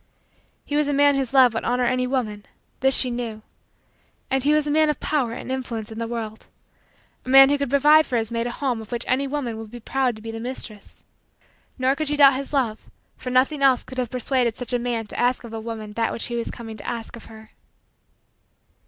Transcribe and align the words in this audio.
He 0.65 0.75
was 0.75 0.87
a 0.87 0.93
man 0.93 1.13
whose 1.13 1.31
love 1.31 1.53
would 1.53 1.63
honor 1.63 1.83
any 1.85 2.07
woman 2.07 2.47
this 2.79 2.97
she 2.97 3.11
knew. 3.11 3.43
And 4.31 4.43
he 4.43 4.51
was 4.51 4.65
a 4.65 4.71
man 4.71 4.89
of 4.89 4.99
power 4.99 5.33
and 5.33 5.51
influence 5.51 5.91
in 5.91 5.99
the 5.99 6.07
world 6.07 6.47
a 7.23 7.29
man 7.29 7.49
who 7.49 7.57
could 7.59 7.69
provide 7.69 8.07
for 8.07 8.17
his 8.17 8.31
mate 8.31 8.47
a 8.47 8.51
home 8.51 8.81
of 8.81 8.91
which 8.91 9.05
any 9.07 9.27
woman 9.27 9.59
would 9.59 9.69
be 9.69 9.79
proud 9.79 10.15
to 10.15 10.21
be 10.23 10.31
the 10.31 10.39
mistress. 10.39 11.05
Nor 11.77 11.95
could 11.95 12.07
she 12.07 12.17
doubt 12.17 12.33
his 12.33 12.51
love 12.51 12.89
for 13.15 13.29
nothing 13.29 13.61
else 13.61 13.83
could 13.83 13.99
have 13.99 14.09
persuaded 14.09 14.57
such 14.57 14.73
a 14.73 14.79
man 14.79 15.05
to 15.05 15.19
ask 15.19 15.43
of 15.43 15.53
a 15.53 15.61
woman 15.61 15.93
that 15.93 16.11
which 16.11 16.25
he 16.25 16.35
was 16.35 16.49
coming 16.49 16.77
to 16.77 16.87
ask 16.87 17.15
of 17.15 17.25
her. 17.25 17.51